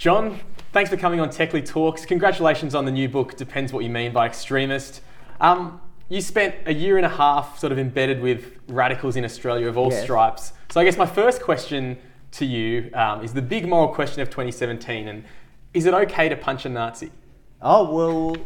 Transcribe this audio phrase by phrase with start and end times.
[0.00, 0.40] John,
[0.72, 2.06] thanks for coming on Techly Talks.
[2.06, 5.02] Congratulations on the new book, Depends What You Mean by Extremist.
[5.42, 9.68] Um, you spent a year and a half sort of embedded with radicals in Australia
[9.68, 10.02] of all Yes.
[10.02, 10.54] stripes.
[10.70, 11.98] So I guess my first question
[12.30, 15.22] to you um, is the big moral question of 2017, and
[15.74, 17.10] is it okay to punch a Nazi?
[17.60, 18.36] Oh well,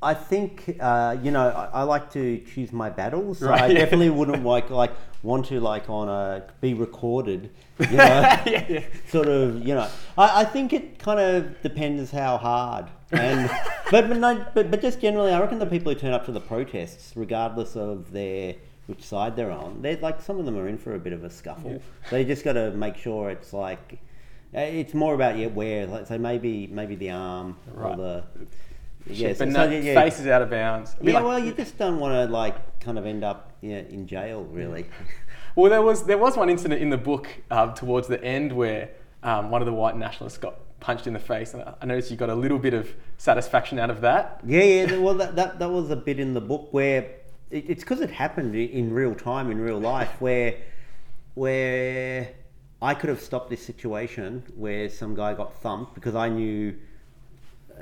[0.00, 3.38] I think uh, you know I, I like to choose my battles.
[3.40, 3.74] So Right, I yeah.
[3.80, 4.92] definitely wouldn't like like
[5.22, 7.50] want to like on a be recorded.
[7.80, 8.04] You know,
[8.46, 8.84] yeah, yeah.
[9.08, 9.88] sort of you know.
[10.16, 12.86] I, I think it kind of depends how hard.
[13.10, 13.50] And
[13.90, 16.32] but but no but, but just generally, I reckon the people who turn up to
[16.32, 18.54] the protests, regardless of their
[18.86, 21.24] which side they're on, they're like some of them are in for a bit of
[21.24, 21.82] a scuffle.
[22.10, 23.98] They just got to make sure it's like.
[24.54, 25.86] uh, It's more about yeah, where.
[25.86, 27.92] Like, so maybe maybe the arm Right.
[27.92, 28.24] or the
[29.10, 29.94] Yeah, but so, no, yeah, yeah.
[29.94, 30.96] face is out of bounds.
[31.00, 34.06] Yeah, like- well, you just don't want to like kind of end up yeah, in
[34.06, 34.86] jail, really.
[35.56, 38.90] Well, there was there was one incident in the book um, towards the end where
[39.24, 42.12] um, one of the white nationalists got punched in the face, and I- I noticed
[42.12, 44.40] you got a little bit of satisfaction out of that.
[44.46, 44.96] Yeah, yeah.
[45.00, 47.10] Well, that, that, that was a bit in the book where
[47.50, 50.54] it, it's because it happened in real time, in real life, where
[51.34, 52.28] where
[52.80, 56.76] I could have stopped this situation where some guy got thumped because I knew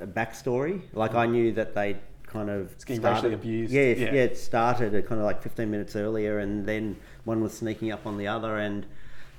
[0.01, 0.83] a backstory.
[0.93, 3.73] Like I knew that they kind of getting racially abused.
[3.73, 3.95] Yeah, Yeah.
[4.07, 8.07] yeah, It started kind of like 15 minutes earlier, and then one was sneaking up
[8.07, 8.85] on the other, and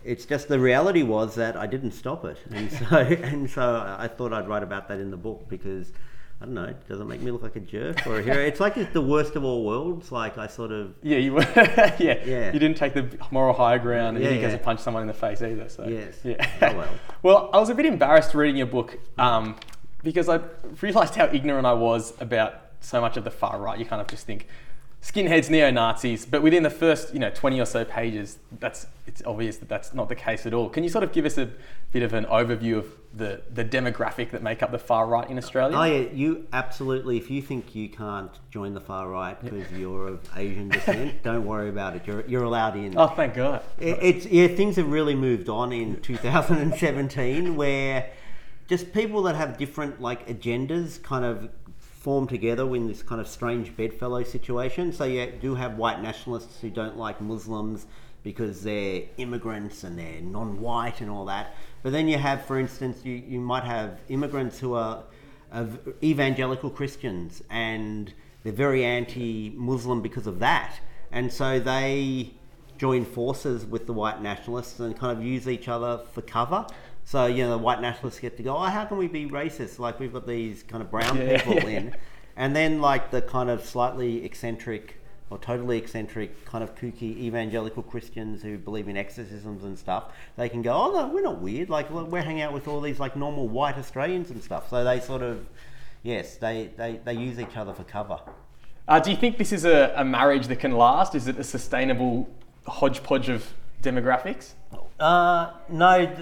[0.05, 4.07] it's just the reality was that I didn't stop it, and so and so I
[4.07, 5.91] thought I'd write about that in the book because.
[6.39, 6.65] I don't know.
[6.65, 8.37] It doesn't make me look like a jerk or a hero?
[8.37, 10.11] It's like it's the worst of all worlds.
[10.11, 11.41] Like I sort of Yeah, you were.
[11.97, 12.23] yeah.
[12.23, 12.53] Yeah.
[12.53, 14.57] you didn't take the moral high ground, and Yeah, you get yeah.
[14.57, 15.67] punch someone in the face either.
[15.67, 16.19] So Yes.
[16.23, 16.47] yeah.
[16.61, 16.89] Oh, well.
[17.23, 19.55] well, I was a bit embarrassed reading your book um,
[20.03, 20.39] because I
[20.81, 23.77] realised how ignorant I was about so much of the far right.
[23.79, 24.47] You kind of just think
[25.01, 29.21] skinheads, neo Nazis, but within the first you know twenty or so pages, that's it's
[29.25, 30.69] obvious that that's not the case at all.
[30.69, 31.49] Can you sort of give us a
[31.91, 35.37] bit of an overview of the the demographic that make up the far right in
[35.37, 35.77] Australia?
[35.77, 37.17] Oh yeah, you absolutely.
[37.17, 41.45] If you think you can't join the far right because you're of Asian descent, don't
[41.45, 42.05] worry about it.
[42.05, 42.97] You're you're allowed in.
[42.97, 43.63] Oh, thank God.
[43.79, 48.09] It- It's yeah, things have really moved on in 2017, where
[48.67, 53.27] just people that have different like agendas kind of form together in this kind of
[53.27, 54.93] strange bedfellow situation.
[54.93, 57.85] So you do have white nationalists who don't like Muslims
[58.23, 61.55] because they're immigrants and they're non-white and all that.
[61.81, 65.03] But then you have, for instance, you, you might have immigrants who are
[65.51, 68.13] of evangelical Christians and
[68.43, 70.75] they're very anti-Muslim because of that.
[71.11, 72.33] And so they
[72.77, 76.65] join forces with the white nationalists and kind of use each other for cover.
[77.07, 79.79] So you know the white nationalists get to go, oh, how can we be racist?
[79.79, 81.41] Like we've got these kind of brown Yeah.
[81.41, 81.95] people in,
[82.35, 84.95] and then like the kind of slightly eccentric
[85.29, 90.49] or totally eccentric kind of kooky evangelical Christians who believe in exorcisms and stuff, they
[90.49, 91.69] can go, oh no, we're not weird.
[91.69, 94.69] Like we're hanging out with all these like normal white Australians and stuff.
[94.69, 95.47] So they sort of,
[96.03, 98.19] yes, they they, they use each other for cover.
[98.85, 101.15] Uh, do you think this is a, a marriage that can last?
[101.15, 102.29] Is it a sustainable
[102.67, 104.55] hodgepodge of demographics?
[104.99, 106.13] Uh, no.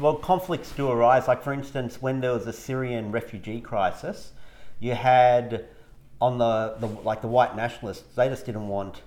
[0.00, 1.28] Well, conflicts do arise.
[1.28, 4.32] Like, for instance, when there was a Syrian refugee crisis,
[4.80, 5.66] you had
[6.20, 8.14] on the, the like the white nationalists.
[8.14, 9.02] They just didn't want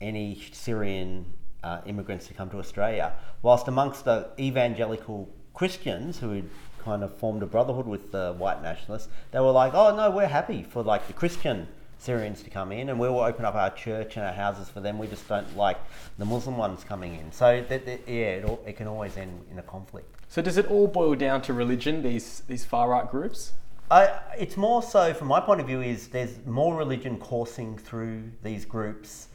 [0.00, 1.26] any Syrian
[1.62, 3.14] uh, immigrants to come to Australia.
[3.42, 8.62] Whilst amongst the evangelical Christians who had kind of formed a brotherhood with the white
[8.62, 12.72] nationalists, they were like, "Oh no, we're happy for like the Christian Syrians to come
[12.72, 14.98] in, and we will open up our church and our houses for them.
[14.98, 15.78] We just don't like
[16.18, 19.44] the Muslim ones coming in." So that, that- yeah, it, al- it can always end
[19.50, 20.08] in a conflict.
[20.28, 22.02] So does it all boil down to religion?
[22.02, 23.52] These these far right groups?
[23.90, 28.24] I, it's more so, from my point of view, is there's more religion coursing through
[28.42, 29.28] these groups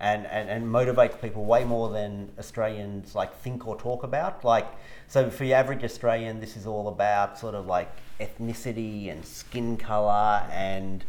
[0.00, 4.44] and, and, and motivates people way more than Australians like think or talk about.
[4.44, 4.66] Like,
[5.08, 9.76] so for your average Australian, this is all about sort of like ethnicity and skin
[9.76, 11.04] color and,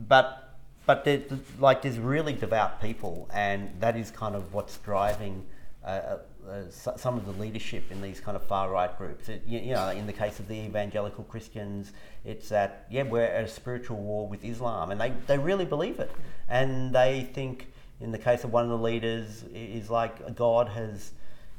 [0.00, 1.22] but, but there,
[1.58, 5.44] like there's really devout people and that is kind of what's driving
[5.84, 6.18] uh,
[6.48, 9.28] uh, some of the leadership in these kind of far right groups.
[9.28, 11.92] It, you, you know, in the case of the evangelical Christians,
[12.24, 15.98] it's that yeah, we're at a spiritual war with Islam, and they, they really believe
[15.98, 16.10] it,
[16.48, 21.12] and they think in the case of one of the leaders is like God has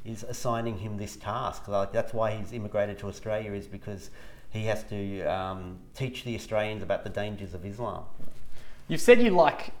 [0.04, 1.68] is assigning him this task.
[1.68, 4.10] Like that's why he's immigrated to Australia is because
[4.50, 8.04] he has to um, teach the Australians about the dangers of Islam.
[8.88, 9.72] You've said you like,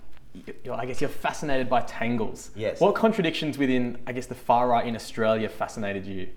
[0.62, 2.50] you're, I guess you're fascinated by tangles.
[2.54, 2.80] Yes.
[2.80, 6.28] What contradictions within, I guess, the far right in Australia fascinated you?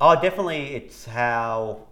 [0.00, 0.74] Oh, definitely.
[0.74, 1.86] It's how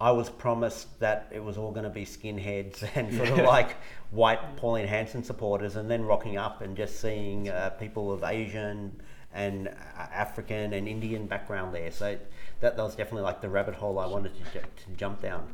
[0.00, 3.76] I was promised that it was all going to be skinheads and sort of like
[4.10, 9.00] white Pauline Hanson supporters, and then rocking up and just seeing uh, people of Asian
[9.32, 11.90] and African and Indian background there.
[11.90, 12.18] So
[12.60, 15.52] that, that was definitely like the rabbit hole I wanted to, to jump down.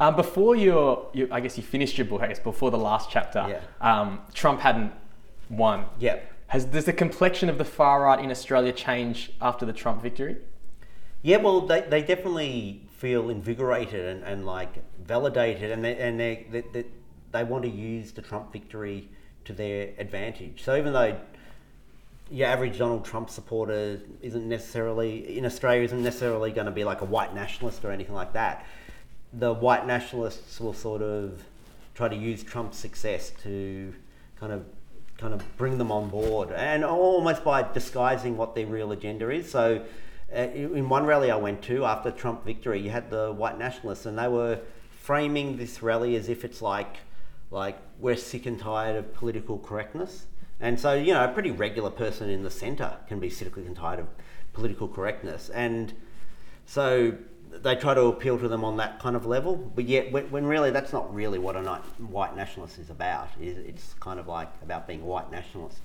[0.00, 2.22] Um, before your, you, I guess you finished your book.
[2.22, 3.60] I guess before the last chapter, Yeah.
[4.00, 4.92] um, Trump hadn't
[5.50, 5.84] won.
[5.98, 6.20] Yeah.
[6.46, 10.38] Has does the complexion of the far right in Australia change after the Trump victory?
[11.22, 14.72] Yeah, well, they, they definitely feel invigorated and, and like
[15.04, 16.84] validated, and they, and they, they, they,
[17.30, 19.08] they want to use the Trump victory
[19.44, 20.62] to their advantage.
[20.64, 21.20] So even though
[22.30, 27.00] your average Donald Trump supporter isn't necessarily in Australia isn't necessarily going to be like
[27.02, 28.64] a white nationalist or anything like that,
[29.32, 31.42] the white nationalists will sort of
[31.94, 33.94] try to use Trump's success to
[34.38, 34.64] kind of
[35.18, 39.50] kind of bring them on board, and almost by disguising what their real agenda is.
[39.50, 39.84] So,
[40.34, 44.06] uh, in one rally I went to after Trump victory, you had the white nationalists,
[44.06, 44.60] and they were
[44.90, 46.96] framing this rally as if it's like
[47.50, 50.26] like we're sick and tired of political correctness.
[50.60, 53.74] And so, you know, a pretty regular person in the centre can be sick and
[53.74, 54.08] tired of
[54.52, 55.48] political correctness.
[55.48, 55.94] And
[56.66, 57.14] so
[57.50, 59.56] they try to appeal to them on that kind of level.
[59.56, 61.62] But yet, when, when really that's not really what a
[61.98, 63.28] white nationalist is about.
[63.40, 65.78] It's kind of like about being a white nationalist.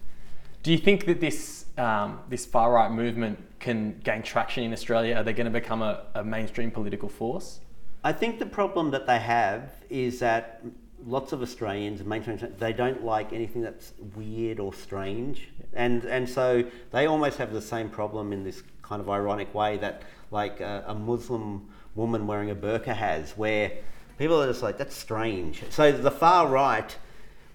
[0.63, 5.15] Do you think that this um, this far right movement can gain traction in Australia?
[5.15, 7.59] Are they going to become a, a mainstream political force?
[8.03, 10.63] I think the problem that they have is that
[11.05, 16.63] lots of Australians, mainstream, they don't like anything that's weird or strange, and and so
[16.91, 20.83] they almost have the same problem in this kind of ironic way that like a,
[20.87, 23.71] a Muslim woman wearing a burqa has, where
[24.17, 25.63] people are just like that's strange.
[25.69, 26.95] So the far right,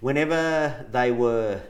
[0.00, 1.60] whenever they were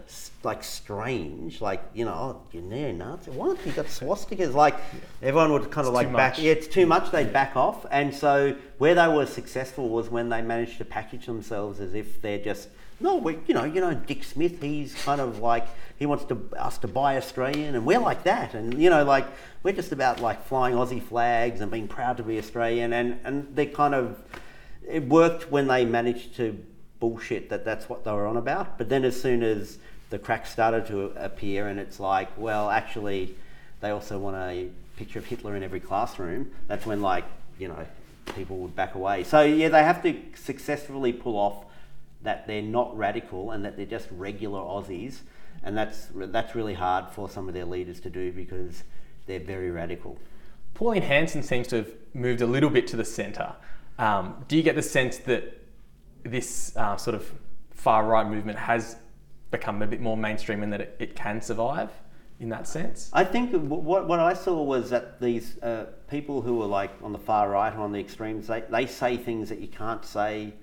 [0.42, 3.30] like strange, like you know, oh, you're neo-Nazi.
[3.30, 4.54] What you got swastikas?
[4.54, 4.76] Like
[5.22, 6.38] everyone would kind of It's like back.
[6.38, 7.10] Yeah, it's too much.
[7.10, 11.26] They'd back off, and so where they were successful was when they managed to package
[11.26, 12.68] themselves as if they're just
[13.00, 14.60] no, we, you know, you know, Dick Smith.
[14.60, 15.66] He's kind of like
[15.98, 19.26] he wants to us to buy Australian, and we're like that, and you know, like
[19.62, 23.56] we're just about like flying Aussie flags and being proud to be Australian, and and
[23.56, 24.22] they kind of
[24.86, 26.58] it worked when they managed to
[26.98, 28.76] bullshit that that's what they were on about.
[28.76, 29.78] But then as soon as
[30.10, 33.36] the cracks started to appear, and it's like, well, actually,
[33.80, 36.50] they also want a picture of Hitler in every classroom.
[36.66, 37.24] That's when like
[37.58, 37.86] you know
[38.34, 39.24] people would back away.
[39.24, 41.64] So yeah, they have to successfully pull off
[42.22, 45.20] that they're not radical and that they're just regular Aussies,
[45.62, 48.82] and that's that's really hard for some of their leaders to do because
[49.26, 50.18] they're very radical.
[50.74, 53.54] Pauline Hanson seems to have moved a little bit to the centre.
[53.98, 55.58] Um, do you get the sense that
[56.22, 57.30] this uh, sort of
[57.70, 58.96] far right movement has
[59.50, 61.90] become a bit more mainstream and that it, it can survive
[62.38, 63.10] in that sense?
[63.12, 67.12] I think what, what I saw was that these uh, people who are like on
[67.12, 70.54] the far right or on the extremes, they, they say things that you can't say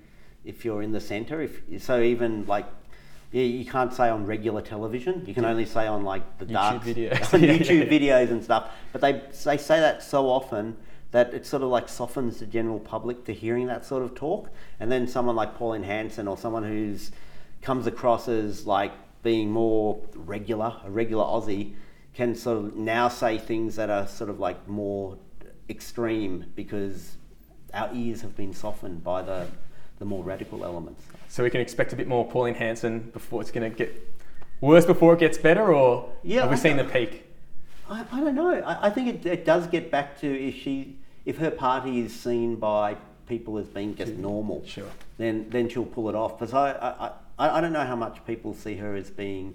[0.44, 1.40] if you're in the centre.
[1.40, 2.66] If so, even like
[3.30, 5.22] yeah, you can't say on regular television.
[5.26, 7.34] You can only say on like the YouTube dark videos.
[7.34, 7.98] on Yeah, YouTube yeah.
[7.98, 8.70] videos and stuff.
[8.92, 10.76] But they they say that so often
[11.10, 14.50] that it sort of like softens the general public to hearing that sort of talk.
[14.80, 17.12] And then someone like Pauline Hanson or someone who's
[17.62, 21.74] comes across as like being more regular, a regular Aussie,
[22.14, 25.16] can sort of now say things that are sort of like more
[25.68, 27.16] extreme because
[27.74, 29.46] our ears have been softened by the
[29.98, 31.02] the more radical elements.
[31.28, 33.92] So we can expect a bit more Pauline Hanson before it's going to get
[34.60, 37.24] worse before it gets better, or Yeah, have we I seen the peak?
[37.90, 38.52] I, I don't know.
[38.60, 42.14] I, I think it, it does get back to if she if her party is
[42.14, 42.96] seen by
[43.26, 44.86] people as being just normal, Sure.
[45.18, 46.38] then then she'll pull it off.
[46.38, 49.54] Because I, I, I, I don't know how much people see her as being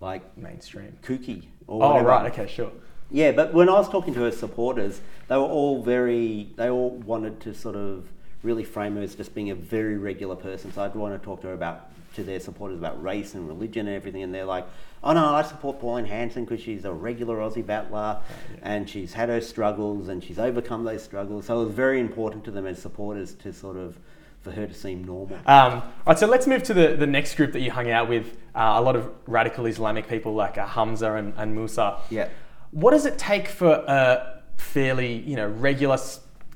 [0.00, 0.96] like Mainstream.
[1.02, 2.08] kooky or Oh, whatever.
[2.08, 2.32] right.
[2.32, 2.70] Okay, sure.
[3.10, 6.90] Yeah, but when I was talking to her supporters, they were all very, they all
[6.90, 8.06] wanted to sort of
[8.42, 10.72] really frame her as just being a very regular person.
[10.72, 13.86] So I'd want to talk to her about, to their supporters about race and religion
[13.88, 14.22] and everything.
[14.22, 14.64] And they're like,
[15.04, 18.20] oh no, I support Pauline Hanson because she's a regular Aussie battler
[18.62, 21.46] and she's had her struggles and she's overcome those struggles.
[21.46, 23.98] So it was very important to them as supporters to sort of,
[24.40, 25.36] for her to seem normal.
[25.46, 28.08] Um, all right, so let's move to the, the next group that you hung out
[28.08, 28.36] with.
[28.54, 31.98] Uh, a lot of radical Islamic people like uh, Hamza and, and Musa.
[32.10, 32.28] Yeah.
[32.70, 35.98] What does it take for a fairly, you know, regular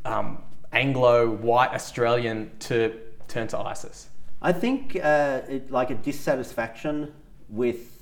[0.05, 2.99] um, Anglo white Australian to
[3.29, 4.09] turn to ISIS?
[4.41, 7.13] I think uh, it, like a dissatisfaction
[7.49, 7.99] with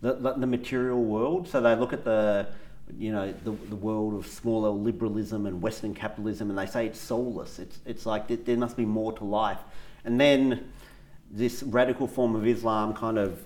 [0.00, 1.48] the, the, the material world.
[1.48, 2.48] So they look at the,
[2.98, 6.86] you know, the, the world of small L liberalism and Western capitalism, and they say
[6.86, 7.58] it's soulless.
[7.58, 9.60] It's it's like there, there must be more to life.
[10.04, 10.70] And then
[11.30, 13.42] this radical form of Islam kind of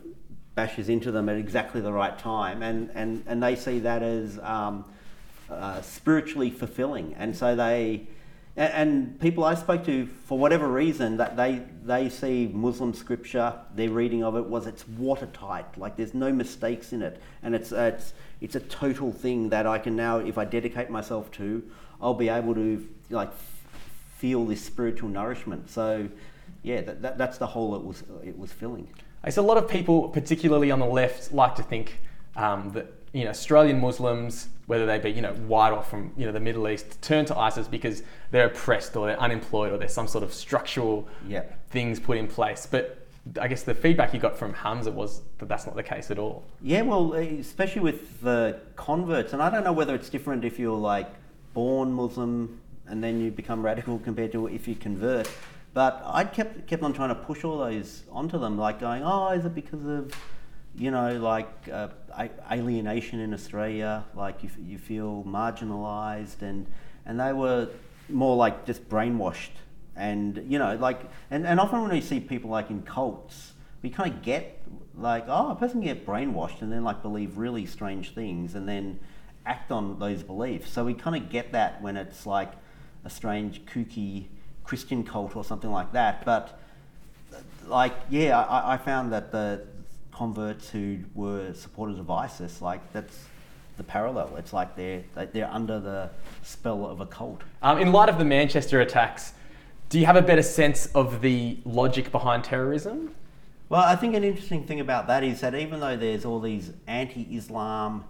[0.55, 4.39] bashes into them at exactly the right time, and and, and they see that as
[4.41, 4.85] um,
[5.49, 8.09] uh, spiritually fulfilling, and so they
[8.59, 13.55] and, and people I spoke to, for whatever reason, that they they see Muslim scripture,
[13.75, 17.71] their reading of it was it's watertight, like there's no mistakes in it, and it's
[17.71, 21.63] it's it's a total thing that I can now, if I dedicate myself to,
[22.03, 23.31] I'll be able to like
[24.17, 25.71] feel this spiritual nourishment.
[25.71, 26.09] So,
[26.65, 28.89] yeah, that, that that's the hole it was it was filling.
[29.23, 32.01] I guess a lot of people, particularly on the left, like to think
[32.35, 36.27] um, that you know Australian Muslims, whether they be you know white or from you
[36.27, 39.93] know the Middle East, turn to ISIS because they're oppressed or they're unemployed or there's
[39.95, 41.69] some sort of structural Yep.
[41.71, 42.67] things put in place.
[42.71, 43.07] But
[43.41, 46.19] I guess the feedback you got from Hamza was that that's not the case at
[46.19, 46.45] all.
[46.63, 50.77] Yeah, well, especially with the converts, and I don't know whether it's different if you're
[50.77, 51.09] like
[51.55, 55.31] born Muslim and then you become radical compared to if you convert.
[55.73, 59.29] But I kept kept on trying to push all those onto them, like going, "Oh,
[59.31, 60.13] is it because of,
[60.79, 61.89] you know, like uh,
[62.51, 64.05] alienation in Australia?
[64.15, 66.67] Like you, you feel marginalised, And
[67.05, 67.69] and they were
[68.09, 69.57] more like just brainwashed,
[69.97, 73.91] and you know, like and, and often when you see people like in cults, we
[73.91, 74.63] kind of get
[74.97, 78.69] like, oh, a person can get brainwashed and then like believe really strange things and
[78.69, 78.99] then
[79.47, 80.71] act on those beliefs.
[80.71, 82.53] So we kind of get that when it's like
[83.05, 84.27] a strange, kooky
[84.65, 86.25] Christian cult or something like that.
[86.25, 86.59] But
[87.67, 89.63] like, yeah, I, I found that the
[90.23, 93.17] converts who were supporters of ISIS, like that's
[93.77, 94.35] the parallel.
[94.37, 96.11] It's like they're they- they're under the
[96.43, 97.43] spell of a cult.
[97.63, 99.33] Um, in light of the Manchester attacks,
[99.89, 103.15] do you have a better sense of the logic behind terrorism?
[103.69, 106.73] Well, I think an interesting thing about that is that even though there's all these
[106.87, 108.05] anti-Islam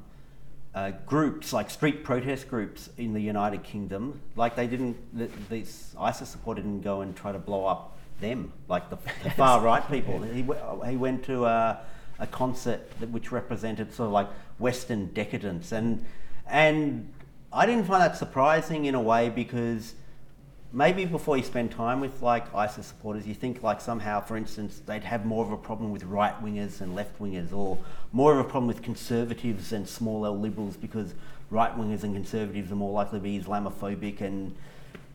[0.74, 5.94] uh, groups, like street protest groups in the United Kingdom, like they didn't, th- these
[5.98, 9.84] ISIS supporter didn't go and try to blow up them, like the, the far right
[9.90, 10.22] people.
[10.22, 10.42] He,
[10.90, 11.80] he went to a,
[12.18, 16.04] a concert that, which represented sort of like Western decadence, and
[16.46, 17.12] and
[17.52, 19.94] I didn't find that surprising in a way because
[20.72, 24.82] maybe before you spend time with like ISIS supporters, you think like somehow, for instance,
[24.84, 27.78] they'd have more of a problem with right wingers and left wingers, or
[28.12, 31.14] more of a problem with conservatives and small L liberals because
[31.50, 34.54] right wingers and conservatives are more likely to be Islamophobic and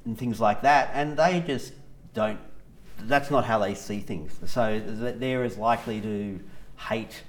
[0.06, 1.74] and things like that, and they just
[2.14, 2.40] don't.
[3.04, 4.38] That's not how they see things.
[4.46, 6.40] So th- they're as likely to
[6.78, 7.24] hate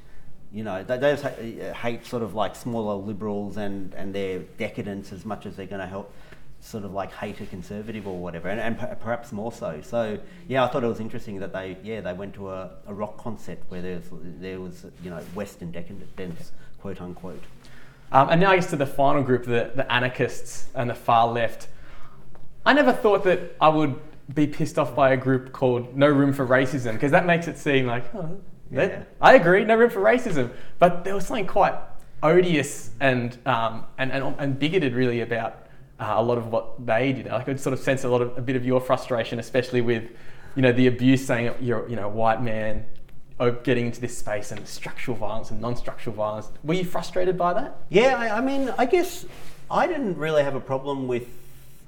[0.54, 4.38] you know, they, they just hate sort of like small L liberals and, and their
[4.56, 6.14] decadence as much as they're going to help
[6.60, 9.80] sort of like hate a conservative or whatever, and, and per- perhaps more so.
[9.82, 12.94] So yeah, I thought it was interesting that they yeah they went to a, a
[12.94, 17.42] rock concert where there was there was you know Western decadence quote unquote.
[18.12, 21.26] Um, and now I guess to the final group, the, the anarchists and the far
[21.26, 21.66] left.
[22.64, 23.98] I never thought that I would
[24.32, 27.58] be pissed off by a group called No Room for Racism because that makes it
[27.58, 28.38] seem like, oh,
[28.74, 29.02] that- Yeah.
[29.20, 30.50] I agree, no room for racism.
[30.78, 31.74] But there was something quite
[32.22, 35.66] odious and, um, and, and, and bigoted really about
[36.00, 37.28] uh, a lot of what they did.
[37.28, 40.04] I could sort of sense a lot of a bit of your frustration, especially with,
[40.56, 42.84] you know, the abuse saying you're, you know, a white man
[43.40, 46.50] oh, getting into this space and structural violence and non-structural violence.
[46.62, 47.76] Were you frustrated by that?
[47.90, 49.26] Yeah, I, I mean, I guess
[49.70, 51.28] I didn't really have a problem with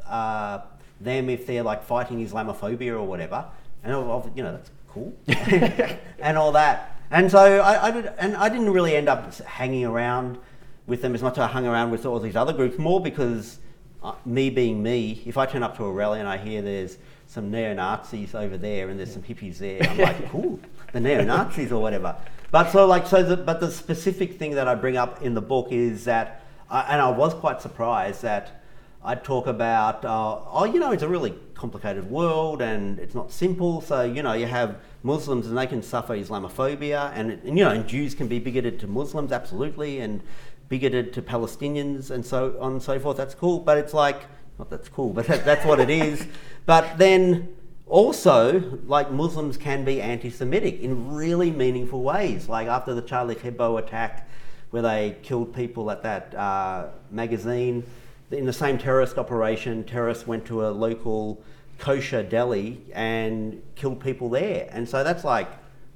[0.08, 0.60] uh,
[1.00, 3.44] them if they're like fighting Islamophobia or whatever,
[3.84, 3.92] and
[4.36, 5.14] you know that's cool,
[6.18, 6.98] and all that.
[7.10, 10.38] And so I, I did, and I didn't really end up hanging around
[10.86, 13.58] with them as much as I hung around with all these other groups, more because
[14.02, 16.98] uh, me being me, if I turn up to a rally and I hear there's
[17.26, 20.58] some neo Nazis over there and there's some hippies there, I'm like, cool,
[20.92, 22.16] the neo Nazis or whatever.
[22.50, 25.42] But so like so, the, but the specific thing that I bring up in the
[25.42, 28.62] book is that, uh, and I was quite surprised that
[29.06, 33.30] I talk about, uh, oh, you know, it's a really complicated world and it's not
[33.30, 33.80] simple.
[33.80, 37.70] So you know, you have Muslims and they can suffer Islamophobia, and, and you know,
[37.70, 40.20] and Jews can be bigoted to Muslims, absolutely, and
[40.68, 43.16] bigoted to Palestinians and so on and so forth.
[43.16, 44.22] That's cool, but it's like,
[44.58, 46.26] not that's cool, but that, that's what it is.
[46.66, 47.54] But then
[47.86, 52.48] also, like Muslims can be anti-Semitic in really meaningful ways.
[52.48, 54.28] Like after the Charlie Hebdo attack,
[54.70, 57.84] where they killed people at that uh, magazine,
[58.30, 61.42] in the same terrorist operation, terrorists went to a local
[61.78, 65.48] kosher deli and killed people there, and so that's like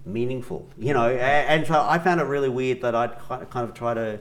[0.05, 1.11] meaningful, you know.
[1.11, 4.21] And so I found it really weird that I'd kind of try to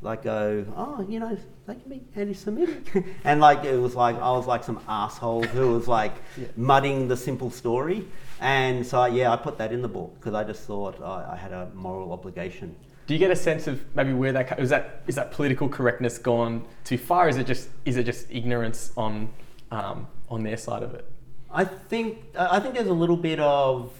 [0.00, 4.30] like go, oh, you know, they can be anti-Semitic, and like it was like I
[4.32, 6.14] was like some asshole who was like
[6.56, 8.06] mudding the simple story,
[8.40, 11.36] and so yeah, I put that in the book because I just thought I, I
[11.36, 12.74] had a moral obligation.
[13.06, 16.18] Do you get a sense of maybe where that is that is that political correctness
[16.18, 17.28] gone too far?
[17.28, 19.32] Is it just is it just ignorance on
[19.70, 21.08] um, on their side of it?
[21.50, 23.92] I think I think there's a little bit of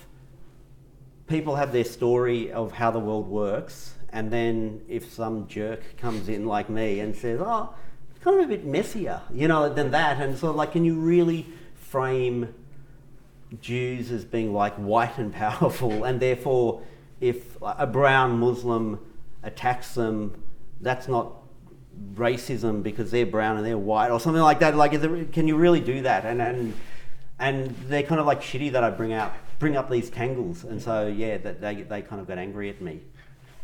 [1.27, 6.29] people have their story of how the world works, and then if some jerk comes
[6.29, 7.75] in like me and says, "Oh,
[8.11, 10.21] it's kind of a bit messier, you know, than that.
[10.21, 12.55] And so, like, can you really frame
[13.61, 16.83] Jews as being like white and powerful, and therefore,
[17.23, 18.99] if a brown Muslim
[19.45, 20.43] attacks them,
[20.81, 21.33] that's not
[22.14, 24.75] racism because they're brown and they're white or something like that.
[24.75, 26.26] Like, there, can you really do that?
[26.26, 26.75] And and
[27.38, 30.83] and they're kind of like shitty that I bring out bring up these tangles, and
[30.83, 33.00] so yeah, that they they kind of got angry at me.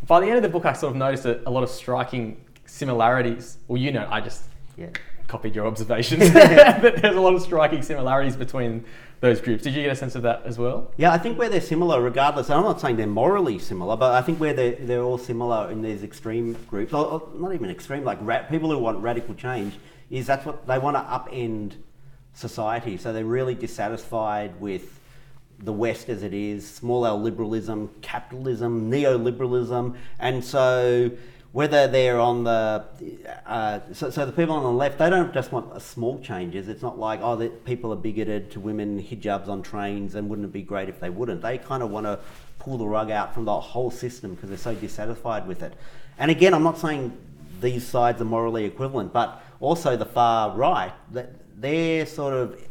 [0.07, 2.45] By the end of the book, I sort of noticed a, a lot of striking
[2.65, 3.59] similarities.
[3.67, 4.45] Well, you know, I just
[4.77, 4.91] Yeah.
[5.29, 6.31] Copied your observations.
[6.33, 8.85] but there's a lot of striking similarities between
[9.21, 9.63] those groups.
[9.63, 10.91] Did you get a sense of that as well?
[10.97, 14.23] Yeah, I think where they're similar, regardless, I'm not saying they're morally similar, but I
[14.23, 18.05] think where they're, they're all similar in these extreme groups, or, or not even extreme,
[18.05, 19.75] like ra- people who want radical change,
[20.11, 21.75] is that's what they want to upend
[22.33, 22.97] society.
[22.97, 24.99] So they're really dissatisfied with
[25.59, 31.11] the West as it is, small L liberalism, capitalism, neoliberalism, and so
[31.53, 32.85] whether they're on the
[33.47, 36.69] uh, so, so the people on the left they don't just want small changes.
[36.69, 40.47] It's not like oh the people are bigoted to women hijabs on trains and wouldn't
[40.47, 41.43] it be great if they wouldn't?
[41.43, 42.19] They kind of want to
[42.59, 45.73] pull the rug out from the whole system because they're so dissatisfied with it.
[46.19, 47.17] And again i'm not saying
[47.61, 52.68] these sides are morally equivalent but also the far right that they're sort of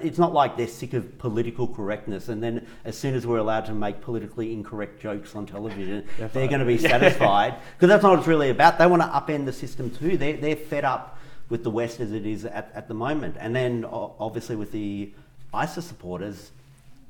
[0.00, 3.66] it's not like they're sick of political correctness and then as soon as we're allowed
[3.66, 8.10] to make politically incorrect jokes on television they're going to be satisfied because that's not
[8.10, 8.78] what it's really about.
[8.78, 10.16] They want to upend the system too.
[10.16, 11.18] They're, they're fed up
[11.48, 13.36] with the west as it is at, at the moment.
[13.38, 15.12] And then obviously with the
[15.52, 16.52] isis supporters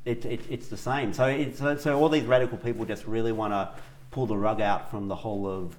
[0.05, 1.13] it, it, it's the same.
[1.13, 3.71] So, it's, so so all these radical people just really want to
[4.13, 5.77] pull the rug out from the whole of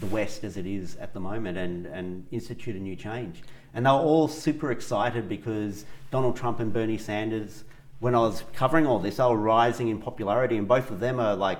[0.00, 3.42] the West as it is at the moment and, and institute a new change.
[3.74, 7.64] And they were all super excited because Donald Trump and Bernie Sanders,
[8.00, 11.20] when I was covering all this, they were rising in popularity, and both of them
[11.20, 11.58] are like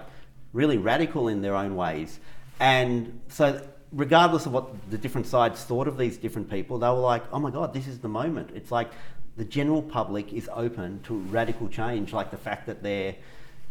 [0.52, 2.18] really radical in their own ways.
[2.60, 3.60] And so,
[3.92, 7.38] regardless of what the different sides thought of these different people, they were like, oh
[7.38, 8.50] my God, this is the moment.
[8.54, 8.90] It's like
[9.36, 13.14] the general public is open to radical change, like the fact that they're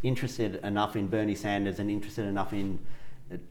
[0.03, 2.79] interested enough in Bernie Sanders and interested enough in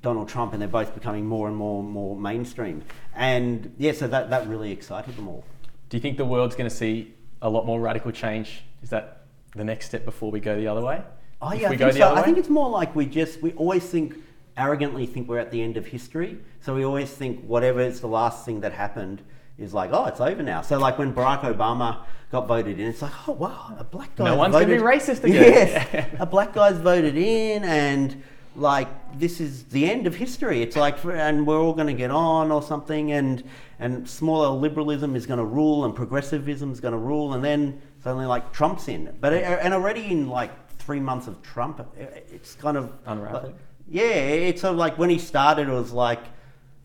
[0.02, 2.82] Donald Trump, and they're both becoming more and more and more mainstream.
[3.14, 5.44] And yeah, so that, that really excited them all.
[5.88, 8.62] Do you think the world's going to see a lot more radical change?
[8.82, 11.02] Is that the next step before we go the other way?
[11.42, 12.14] Oh yeah, I think so.
[12.14, 14.16] I think it's more like we just we always think
[14.56, 16.38] arrogantly think we're at the end of history.
[16.60, 19.20] So we always think whatever is the last thing that happened
[19.58, 20.62] is like oh it's over now.
[20.62, 24.24] So like when Barack Obama got voted in, it's like oh wow a black guy.
[24.24, 25.52] No one's gonna be racist again.
[25.52, 28.22] Yes, a black guy's voted in and.
[28.56, 30.62] Like this is the end of history.
[30.62, 33.42] It's like, and we're all going to get on or something, and
[33.78, 37.44] and small L liberalism is going to rule, and progressivism is going to rule, and
[37.44, 39.14] then suddenly like Trump's in.
[39.20, 41.84] But it, and already in like three months of Trump, uh,
[42.32, 43.52] it's kind of Unraveling.
[43.52, 46.22] Uh, yeah, it's sort of like when he started, it was like,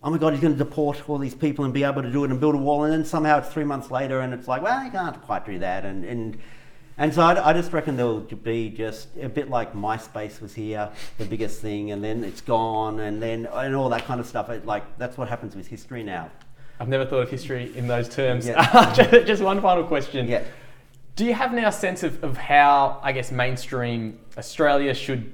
[0.02, 2.24] oh my god, he's going to deport all these people and be able to do
[2.24, 4.62] it and build a wall, and then somehow it's three months later, and it's like,
[4.62, 6.40] well, he can't quite do that, and and
[7.00, 10.92] and so I, I just reckon there'll be just a bit like MySpace was here,
[11.18, 14.50] the biggest thing, and then it's gone, and then and all that kind of stuff.
[14.50, 16.30] It, like that's what happens with history now.
[16.80, 18.48] I've never thought of history in those terms.
[18.48, 18.94] Yeah.
[18.96, 20.28] Just- Just one final question.
[20.28, 20.44] Yeah.
[21.16, 25.34] Do you have now a sense of, of how, I guess, mainstream Australia should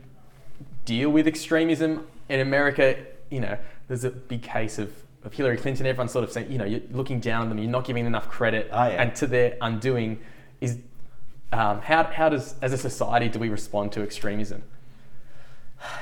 [0.85, 2.07] deal with extremism?
[2.29, 2.97] In America,
[3.29, 3.55] you know,
[3.87, 4.91] there's a big case of,
[5.23, 5.85] of Hillary Clinton.
[5.85, 8.27] Everyone's sort of saying, you know, you're looking down on them, you're not giving enough
[8.29, 9.01] credit, Oh, yeah.
[9.03, 10.19] and to their undoing
[10.61, 10.79] is
[11.51, 14.63] um, how, how does, as a society, do we respond to extremism?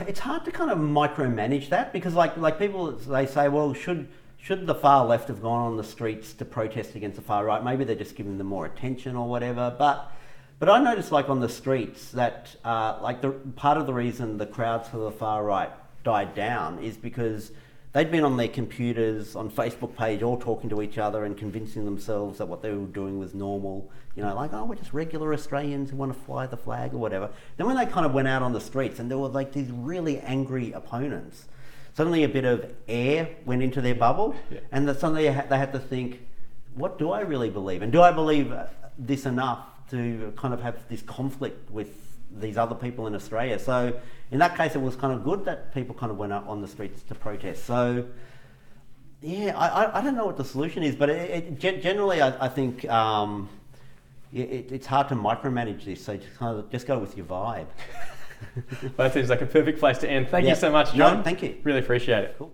[0.02, 4.08] it's hard to kind of micromanage that because like like people they say well should
[4.38, 7.64] should the far left have gone on the streets to protest against the far right
[7.64, 10.12] maybe they're just giving them more attention or whatever but
[10.60, 14.38] but I noticed like on the streets that uh, like the part of the reason
[14.38, 15.72] the crowds for the far right
[16.04, 17.52] died down is because
[17.94, 21.86] they'd been on their computers on Facebook page all talking to each other and convincing
[21.86, 23.90] themselves that what they were doing was normal.
[24.16, 26.98] You know, like, oh, we're just regular Australians who want to fly the flag or
[26.98, 27.30] whatever.
[27.58, 29.72] Then when they kind of went out on the streets and there were like these
[29.72, 31.46] really angry opponents,
[31.96, 34.60] suddenly a bit of air went into their bubble Yeah.
[34.72, 36.28] and that suddenly they had- to think,
[36.76, 37.84] what do I really believe?
[37.84, 38.66] And do I believe uh,
[38.98, 39.60] this enough
[39.92, 41.90] to kind of have this conflict with
[42.36, 43.60] these other people in Australia?
[43.60, 43.94] So
[44.34, 46.62] in that case, it was kind of good that people kind of went out on
[46.62, 47.66] the streets to protest.
[47.66, 48.06] So
[49.22, 52.46] yeah, I, I, I don't know what the solution is, but it, it, generally I,
[52.46, 53.48] I think um,
[54.34, 56.04] it, it, it's hard to micromanage this.
[56.04, 57.68] So just kind of just go with your vibe.
[58.98, 60.28] That seems like a perfect place to end.
[60.28, 60.50] Thank Yeah.
[60.50, 61.24] you so much, No, John.
[61.24, 61.56] thank you.
[61.64, 62.36] Really appreciate it.
[62.38, 62.54] Cool.